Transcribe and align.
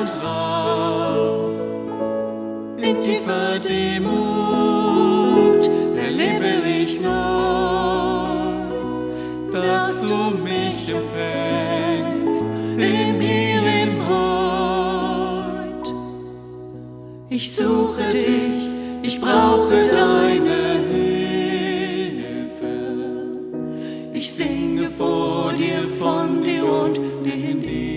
und 0.00 0.10
Raum. 0.22 1.50
In 2.78 3.00
tiefer 3.00 3.58
Demut 3.58 4.10
erlebe 5.96 6.50
ich 6.82 7.00
neu, 7.00 7.10
dass 9.52 10.00
du 10.02 10.30
mich 10.42 10.88
empfängst 10.88 12.42
im 12.78 13.20
Hier, 13.20 13.64
im 13.82 13.94
Heut. 14.08 15.88
Ich 17.28 17.54
suche 17.54 18.04
dich, 18.10 18.68
ich 19.02 19.20
brauche 19.20 19.86
deine 19.86 20.78
Hilfe. 20.90 22.74
Ich 24.14 24.32
singe 24.32 24.88
vor 24.96 25.52
dir, 25.52 25.86
von 25.98 26.42
dir 26.42 26.64
und 26.64 26.98
in 27.26 27.60
dir. 27.60 27.89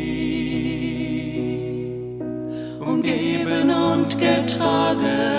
Umgeben 3.04 3.70
und 3.70 4.18
getragen 4.18 5.33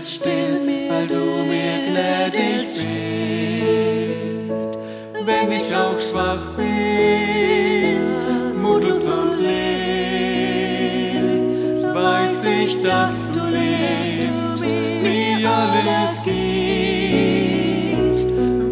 es 0.00 0.14
still, 0.14 0.60
weil 0.88 1.06
du 1.06 1.44
mir 1.44 1.78
gnädig 1.88 2.62
bist. 2.64 2.88
Wenn 5.26 5.52
ich 5.52 5.74
auch 5.74 6.00
schwach 6.00 6.44
bin, 6.56 7.98
mutlos 8.62 9.04
und 9.04 9.40
leer, 9.42 11.22
weiß 11.94 12.44
ich, 12.62 12.82
dass 12.82 13.30
du 13.34 13.40
lebst, 13.58 14.64
mir 15.02 15.38
alles 15.50 16.12
gibst. 16.24 16.40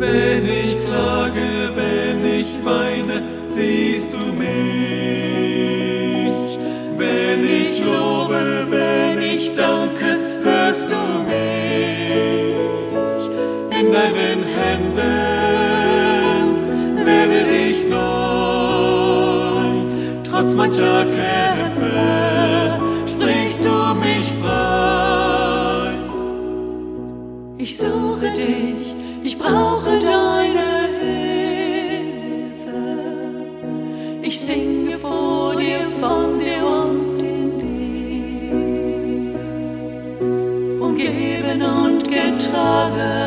Wenn 0.02 0.44
ich 0.46 0.72
klage, 0.86 1.46
wenn 1.74 2.20
ich 2.40 2.50
weine, 2.64 3.16
siehst 3.48 4.14
du 4.14 4.22
mich. 4.42 4.48
Wenn 6.96 7.40
ich 7.44 7.76
lobe, 7.84 8.66
wenn 8.70 9.18
ich 9.20 9.54
danke, 9.54 10.07
Trotz 20.38 20.54
mancher 20.54 21.04
Kämpfe 21.04 22.78
sprichst 23.08 23.64
du 23.64 23.94
mich 23.94 24.32
frei. 24.40 25.94
Ich 27.56 27.76
suche 27.76 28.30
dich, 28.36 28.94
ich 29.24 29.36
brauche 29.36 29.98
deine 29.98 30.90
Hilfe. 31.00 32.38
Ich 34.22 34.38
singe 34.38 34.96
vor 35.00 35.56
dir, 35.56 35.88
von 36.00 36.38
dir 36.38 36.64
und 36.64 37.20
in 37.20 37.58
dir. 37.58 38.54
Umgeben 40.80 41.62
und 41.62 42.04
getragen 42.04 43.17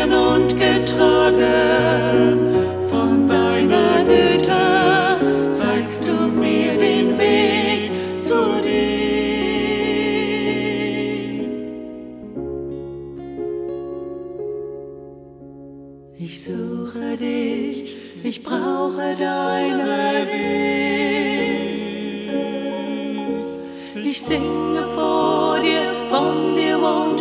Umgeben 0.00 0.14
und 0.14 0.48
getragen 0.56 2.38
von 2.88 3.26
deiner 3.28 4.04
Güte, 4.04 5.50
zeigst 5.50 6.08
du 6.08 6.12
mir 6.12 6.78
den 6.78 7.18
Weg 7.18 7.90
zu 8.22 8.62
dir. 8.62 8.70
Ich 16.18 16.44
suche 16.44 17.16
dich, 17.18 17.96
ich 18.22 18.42
brauche 18.42 19.14
deine 19.18 20.26
Hilfe. 20.30 20.80
Ich 24.02 24.22
singe 24.22 24.82
vor 24.94 25.58
dir, 25.60 25.92
von 26.08 26.56
dir 26.56 26.78
und 26.78 27.19